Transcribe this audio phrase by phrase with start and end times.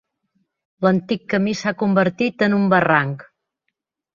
[0.85, 3.23] L'antic camí s'ha convertit en un barranc.